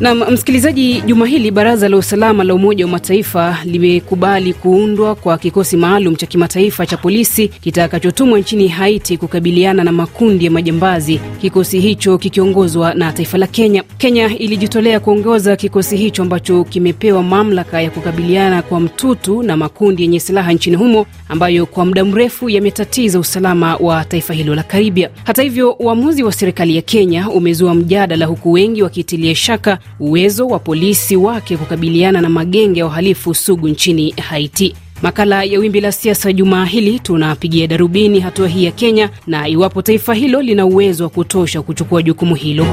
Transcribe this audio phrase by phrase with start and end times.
[0.00, 5.76] Na msikilizaji, juma hili baraza la usalama la Umoja wa Mataifa limekubali kuundwa kwa kikosi
[5.76, 12.18] maalum cha kimataifa cha polisi kitakachotumwa nchini Haiti kukabiliana na makundi ya majambazi, kikosi hicho
[12.18, 13.82] kikiongozwa na taifa la Kenya.
[13.98, 20.20] Kenya ilijitolea kuongoza kikosi hicho ambacho kimepewa mamlaka ya kukabiliana kwa mtutu na makundi yenye
[20.20, 25.10] silaha nchini humo ambayo kwa muda mrefu yametatiza usalama wa taifa hilo la Karibia.
[25.24, 30.58] Hata hivyo, uamuzi wa serikali ya Kenya umezua mjadala, huku wengi wakitilia shaka uwezo wa
[30.58, 34.74] polisi wake kukabiliana na magenge ya uhalifu sugu nchini Haiti.
[35.02, 39.82] Makala ya Wimbi la Siasa jumaa hili tunapigia darubini hatua hii ya Kenya na iwapo
[39.82, 42.66] taifa hilo lina uwezo wa kutosha kuchukua jukumu hilo.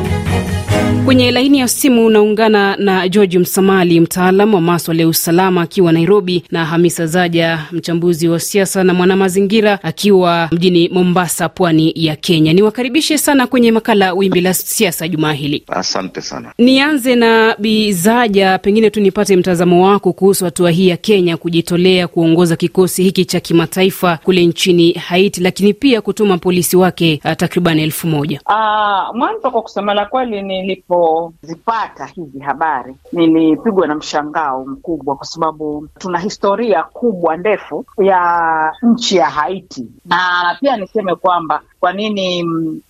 [1.07, 6.43] Kwenye laini ya simu unaungana na George Msamali, mtaalam wa maswala ya usalama akiwa Nairobi,
[6.51, 12.53] na Hamisa Zaja, mchambuzi wa siasa na mwanamazingira akiwa mjini Mombasa, pwani ya Kenya.
[12.53, 15.63] Niwakaribishe sana kwenye makala Wimbi la Siasa jumaa hili.
[15.67, 16.53] Asante sana.
[16.57, 22.07] Nianze na Bi Zaja, pengine tu nipate mtazamo wako kuhusu hatua hii ya Kenya kujitolea
[22.07, 27.79] kuongoza kikosi hiki cha kimataifa kule nchini Haiti, lakini pia kutuma polisi wake uh, takriban
[27.79, 28.41] elfu moja.
[28.45, 30.41] Uh, mwanzo kwa kusema la kweli
[30.97, 39.15] nilipozipata hizi habari nilipigwa na mshangao mkubwa, kwa sababu tuna historia kubwa ndefu ya nchi
[39.15, 42.43] ya Haiti, na pia niseme kwamba kwa nini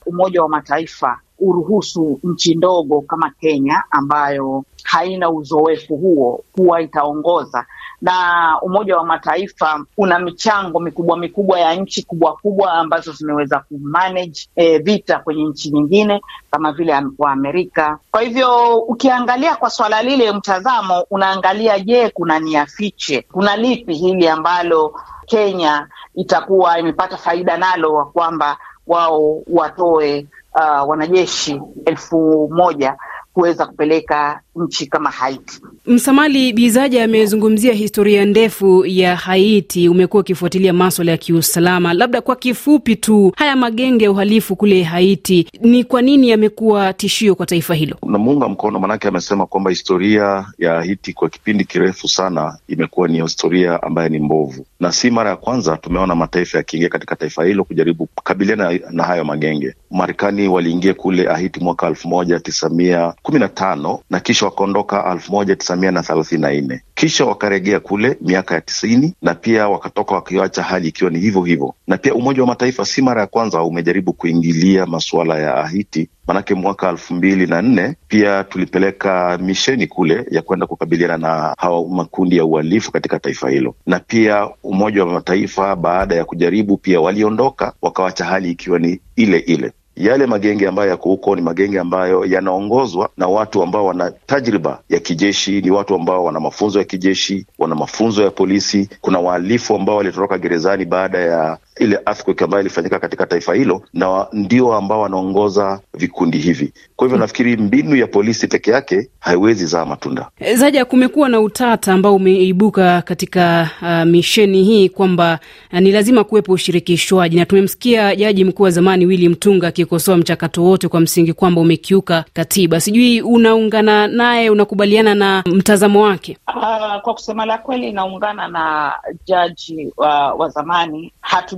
[0.06, 7.66] Umoja wa Mataifa uruhusu nchi ndogo kama Kenya ambayo haina uzoefu huo kuwa itaongoza
[8.02, 14.50] na Umoja wa Mataifa una michango mikubwa mikubwa ya nchi kubwa kubwa ambazo zimeweza kumanage
[14.56, 16.22] e, vita kwenye nchi nyingine
[16.52, 18.00] kama vile wa Amerika.
[18.12, 24.28] Kwa hivyo ukiangalia kwa swala lile mtazamo, unaangalia je, kuna nia fiche, kuna lipi hili
[24.28, 24.94] ambalo
[25.26, 28.58] Kenya itakuwa imepata faida nalo, kwamba
[28.88, 30.26] wao watoe
[30.58, 32.98] uh, wanajeshi elfu moja
[33.34, 35.62] kuweza kupeleka nchi kama Haiti.
[35.86, 39.90] Msamali Bizaja amezungumzia historia ndefu ya Haiti.
[39.90, 45.48] Umekuwa ukifuatilia maswala ya kiusalama, labda kwa kifupi tu, haya magenge ya uhalifu kule Haiti
[45.62, 47.98] ni kwa nini yamekuwa tishio kwa taifa hilo?
[48.08, 53.84] Namuunga mkono, maanake amesema kwamba historia ya Haiti kwa kipindi kirefu sana imekuwa ni historia
[53.84, 58.06] ambayo ni mbovu, na si mara ya kwanza tumeona mataifa yakiingia katika taifa hilo kujaribu
[58.16, 59.74] kukabiliana na hayo magenge.
[59.92, 65.12] Marekani waliingia kule Haiti mwaka elfu moja tisa mia kumi na tano na kisha wakaondoka
[65.14, 69.36] elfu moja tisa mia na thelathini na nne kisha wakaregea kule miaka ya tisini na
[69.36, 71.74] pia wakatoka wakiacha hali ikiwa ni hivyo hivyo.
[71.88, 76.54] Na pia Umoja wa Mataifa si mara ya kwanza umejaribu kuingilia masuala ya Haiti, manake
[76.54, 82.38] mwaka elfu mbili na nne pia tulipeleka misheni kule ya kwenda kukabiliana na hawa makundi
[82.38, 87.74] ya uhalifu katika taifa hilo, na pia Umoja wa Mataifa baada ya kujaribu pia waliondoka
[87.82, 89.72] wakawacha hali ikiwa ni ile ile.
[89.98, 95.00] Yale magenge ambayo yako huko ni magenge ambayo yanaongozwa na watu ambao wana tajriba ya
[95.00, 98.90] kijeshi, ni watu ambao wana mafunzo ya kijeshi, wana mafunzo ya polisi.
[99.02, 104.28] Kuna wahalifu ambao walitoroka gerezani baada ya ile earthquake ambayo ilifanyika katika taifa hilo, na
[104.34, 106.74] ndio ambao wanaongoza vikundi hivi.
[106.96, 110.28] Kwa hivyo nafikiri mbinu ya polisi peke yake haiwezi zaa matunda.
[110.56, 115.40] Zaja, kumekuwa na utata ambao umeibuka katika uh, misheni hii kwamba
[115.74, 120.64] uh, ni lazima kuwepo ushirikishwaji, na tumemsikia jaji mkuu wa zamani Willy Mtunga akikosoa mchakato
[120.64, 122.80] wote kwa msingi kwamba umekiuka katiba.
[122.80, 126.38] Sijui unaungana naye, unakubaliana na mtazamo wake?
[126.48, 128.94] Uh, kwa kusema la kweli naungana na
[129.26, 131.14] jaji wa, wa zamani.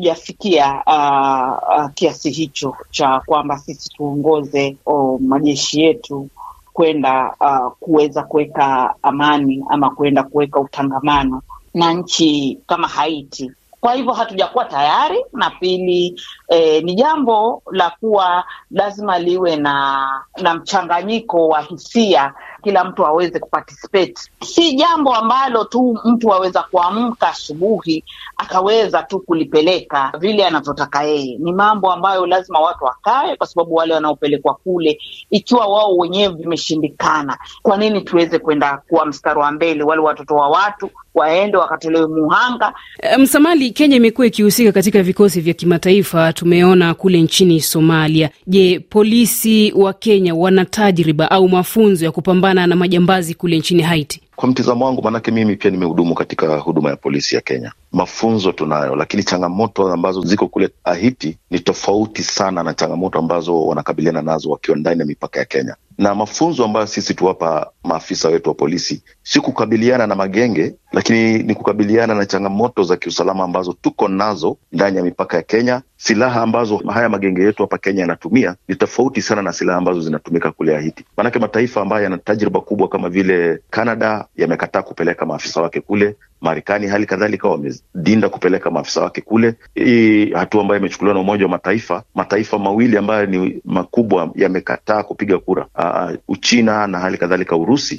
[0.09, 6.29] Hatujafikia uh, uh, kiasi hicho cha kwamba sisi tuongoze oh, majeshi yetu
[6.73, 11.41] kwenda uh, kuweza kuweka amani ama kuenda kuweka utangamano
[11.73, 13.51] na nchi kama Haiti.
[13.79, 20.07] Kwa hivyo hatujakuwa tayari, na pili eh, ni jambo la kuwa lazima liwe na
[20.41, 24.13] na mchanganyiko wa hisia, kila mtu aweze kuparticipate.
[24.43, 28.03] Si jambo ambalo tu mtu aweza kuamka asubuhi
[28.37, 31.37] akaweza tu kulipeleka vile anavyotaka yeye.
[31.39, 34.99] Ni mambo ambayo lazima watu wakae, kwa sababu wale wanaopelekwa kule,
[35.29, 39.83] ikiwa wao wenyewe vimeshindikana, kwa nini tuweze kwenda kuwa mstari wa mbele?
[39.83, 42.73] Wale watoto wa watu waende wakatolewe muhanga.
[43.17, 48.29] Msamali, Kenya imekuwa ikihusika katika vikosi vya kimataifa, tumeona kule nchini Somalia.
[48.47, 48.58] Je,
[48.89, 54.21] polisi wa Kenya wana tajriba au mafunzo ya kupambana na majambazi kule nchini Haiti?
[54.35, 58.95] Kwa mtizamo wangu, maanake mimi pia nimehudumu katika huduma ya polisi ya Kenya, mafunzo tunayo,
[58.95, 64.77] lakini changamoto ambazo ziko kule Haiti ni tofauti sana na changamoto ambazo wanakabiliana nazo wakiwa
[64.77, 69.39] ndani ya mipaka ya Kenya na mafunzo ambayo sisi tuwapa maafisa wetu wa polisi si
[69.39, 75.03] kukabiliana na magenge, lakini ni kukabiliana na changamoto za kiusalama ambazo tuko nazo ndani ya
[75.03, 75.81] mipaka ya Kenya.
[75.97, 80.51] Silaha ambazo haya magenge yetu hapa Kenya yanatumia ni tofauti sana na silaha ambazo zinatumika
[80.51, 81.05] kule Haiti.
[81.17, 86.15] Maanake mataifa ambayo yana tajriba kubwa kama vile Canada yamekataa kupeleka maafisa wake kule.
[86.41, 89.55] Marekani hali kadhalika wamedinda kupeleka maafisa wake kule.
[89.75, 95.39] Hii hatua ambayo imechukuliwa na Umoja wa Mataifa, mataifa mawili ambayo ni makubwa yamekataa kupiga
[95.39, 97.97] kura, uh, Uchina na hali kadhalika Urusi.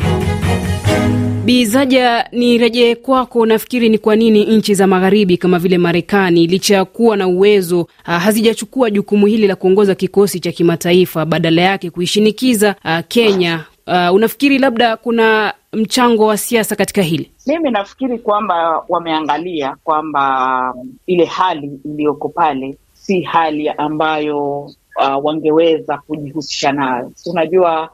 [1.44, 3.46] Bizaja, nirejee kwako.
[3.46, 7.80] Nafikiri ni kwa nini nchi za magharibi kama vile Marekani licha ya kuwa na uwezo
[7.80, 13.64] uh, hazijachukua jukumu hili la kuongoza kikosi cha kimataifa, badala yake kuishinikiza uh, Kenya.
[13.86, 17.30] Uh, unafikiri labda kuna mchango wa siasa katika hili?
[17.46, 20.74] Mimi nafikiri kwamba wameangalia kwamba
[21.06, 27.12] ile hali iliyoko pale si hali ambayo uh, wangeweza kujihusisha nayo.
[27.26, 27.90] Unajua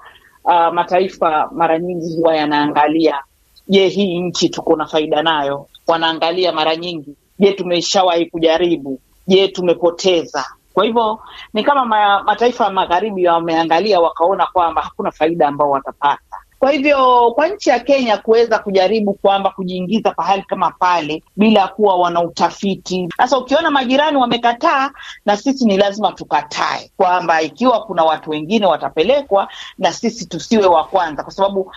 [0.46, 3.20] uh, mataifa mara nyingi huwa yanaangalia
[3.68, 5.66] je, hii nchi tuko na faida nayo?
[5.86, 9.00] Wanaangalia mara nyingi, je, tumeshawahi kujaribu?
[9.26, 10.44] Je, tumepoteza?
[10.74, 11.18] Kwa hivyo
[11.54, 16.22] ni kama ma, mataifa ya magharibi wameangalia wakaona kwamba hakuna faida ambao watapata.
[16.66, 21.96] Kwa hivyo kwa nchi ya Kenya kuweza kujaribu kwamba kujiingiza pahali kama pale bila kuwa
[21.96, 23.08] wana utafiti.
[23.16, 24.90] Sasa ukiona majirani wamekataa,
[25.26, 29.48] na sisi ni lazima tukatae kwamba ikiwa kuna watu wengine watapelekwa,
[29.78, 31.72] na sisi tusiwe wa kwanza, kwa sababu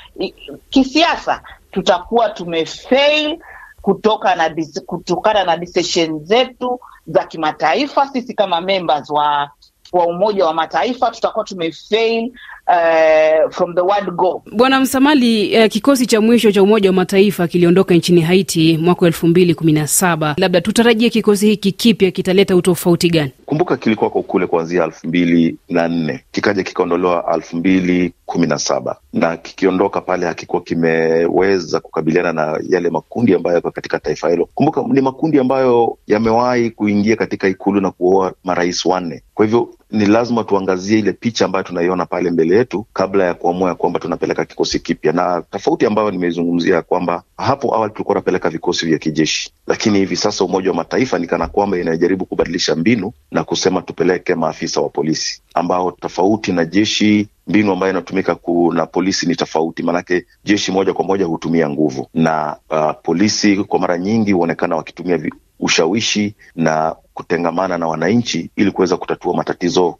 [0.69, 1.41] kisiasa
[1.71, 3.39] tutakuwa tumefail
[3.81, 4.55] kutoka na
[4.85, 8.07] kutokana na decision zetu za kimataifa.
[8.07, 9.49] Sisi kama members wa
[9.93, 12.31] wa Umoja wa Mataifa tutakuwa tumefail
[12.67, 14.43] uh, from the word go.
[14.51, 19.27] Bwana Msamali, uh, kikosi cha mwisho cha Umoja wa Mataifa kiliondoka nchini Haiti mwaka elfu
[19.27, 20.35] mbili kumi na saba.
[20.37, 23.31] Labda tutarajie kikosi hiki kipya kitaleta utofauti gani?
[23.45, 28.97] Kumbuka kilikuwako kule kuanzia elfu mbili na nne kikaja kikaondolewa elfu mbili kumi na saba
[29.13, 34.49] na kikiondoka pale hakikuwa kimeweza kukabiliana na yale makundi ambayo yako katika taifa hilo.
[34.55, 39.23] Kumbuka ni makundi ambayo yamewahi kuingia katika ikulu na kuoa marais wanne.
[39.33, 43.69] Kwa hivyo ni lazima tuangazie ile picha ambayo tunaiona pale mbele yetu kabla ya kuamua
[43.69, 48.49] ya kwamba tunapeleka kikosi kipya, na tofauti ambayo nimeizungumzia ya kwamba hapo awali tulikuwa tunapeleka
[48.49, 53.11] vikosi vya kijeshi, lakini hivi sasa Umoja wa Mataifa ni kana kwamba inajaribu kubadilisha mbinu
[53.31, 58.37] na kusema tupeleke maafisa wa polisi ambao tofauti na jeshi mbinu ambayo inatumika
[58.73, 62.07] na polisi ni tofauti, maanake jeshi moja kwa moja hutumia nguvu.
[62.13, 65.19] Na uh, polisi kwa mara nyingi huonekana wakitumia
[65.59, 69.95] ushawishi na kutengamana na wananchi ili kuweza kutatua matatizo uh,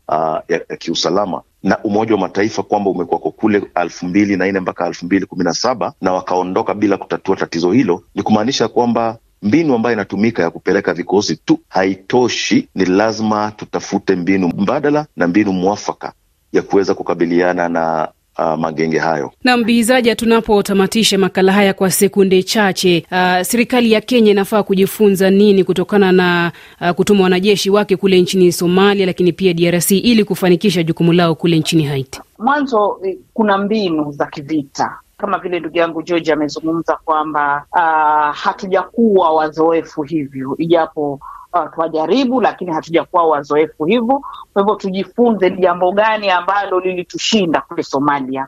[0.47, 1.41] ya, ya kiusalama.
[1.63, 5.43] Na Umoja wa Mataifa kwamba umekuwako kule elfu mbili na nne mpaka elfu mbili kumi
[5.43, 10.49] na saba na wakaondoka bila kutatua tatizo hilo, ni kumaanisha kwamba mbinu ambayo inatumika ya
[10.49, 12.67] kupeleka vikosi tu haitoshi.
[12.75, 16.13] Ni lazima tutafute mbinu mbadala na mbinu mwafaka
[16.53, 18.07] ya kuweza kukabiliana na
[18.39, 19.31] Uh, magenge hayo.
[19.43, 25.63] Na mbizaja, tunapotamatisha makala haya kwa sekunde chache, uh, serikali ya Kenya inafaa kujifunza nini
[25.63, 26.51] kutokana na
[26.81, 31.59] uh, kutuma wanajeshi wake kule nchini Somalia, lakini pia DRC ili kufanikisha jukumu lao kule
[31.59, 32.21] nchini Haiti?
[32.37, 33.01] Mwanzo
[33.33, 40.55] kuna mbinu za kivita kama vile ndugu yangu George amezungumza kwamba uh, hatujakuwa wazoefu hivyo,
[40.57, 41.19] ijapo
[41.53, 44.21] Uh, twajaribu lakini hatujakuwa wazoefu hivyo.
[44.53, 48.47] Kwa hivyo tujifunze ni jambo gani ambalo lilitushinda kule Somalia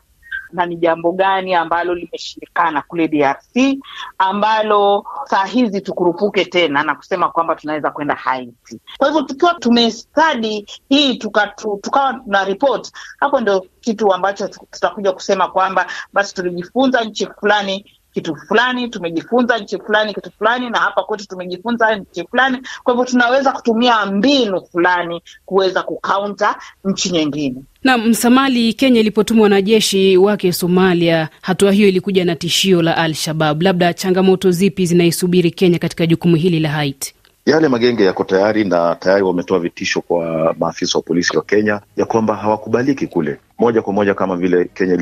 [0.52, 3.78] na ni jambo gani ambalo limeshindikana kule DRC
[4.18, 8.80] ambalo saa hizi tukurupuke tena na kusema kwamba tunaweza kwenda Haiti.
[8.98, 11.46] Kwa hivyo tukiwa tumestadi hii tukawa
[11.82, 18.36] tuka na ripoti hapo ndio kitu ambacho tutakuja kusema kwamba basi tulijifunza nchi fulani kitu
[18.36, 22.58] fulani tumejifunza nchi fulani kitu fulani, na hapa kwetu tumejifunza nchi fulani.
[22.84, 27.56] Kwa hivyo tunaweza kutumia mbinu fulani kuweza kukaunta nchi nyingine.
[27.84, 33.62] Na Msamali, Kenya ilipotuma wanajeshi wake Somalia, hatua hiyo ilikuja na tishio la Al-Shabab.
[33.62, 37.14] Labda changamoto zipi zinaisubiri Kenya katika jukumu hili la Haiti?
[37.46, 42.04] Yale magenge yako tayari na tayari wametoa vitisho kwa maafisa wa polisi wa Kenya ya
[42.04, 44.98] kwamba hawakubaliki kule moja kwa moja, kama vile Kenya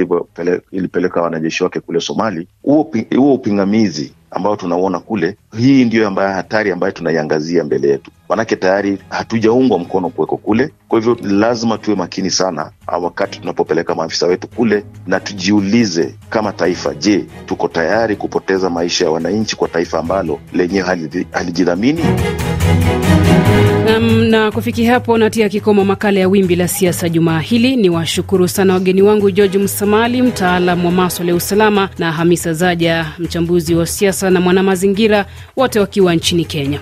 [0.73, 2.49] ilipeleka wanajeshi wake kule Somali.
[2.63, 8.99] Huo upingamizi ambao tunauona kule, hii ndiyo ambayo hatari ambayo tunaiangazia mbele yetu, manake tayari
[9.09, 10.71] hatujaungwa mkono kuweko kule.
[10.89, 12.71] Kwa hivyo lazima tuwe makini sana
[13.03, 19.11] wakati tunapopeleka maafisa wetu kule, na tujiulize kama taifa, je, tuko tayari kupoteza maisha ya
[19.11, 20.87] wananchi kwa taifa ambalo lenyewe
[21.33, 22.03] halijidhamini?
[23.97, 27.77] Um, na kufikia hapo natia kikomo makala ya Wimbi la Siasa jumaa hili.
[27.77, 33.07] Ni washukuru sana wageni wangu George Msamali, mtaalam wa maswala ya usalama, na Hamisa Zaja,
[33.19, 36.81] mchambuzi wa siasa na mwanamazingira, wote wakiwa nchini Kenya.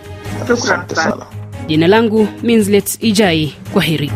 [1.67, 4.11] Jina langu Minslet Ijai, kwa heri.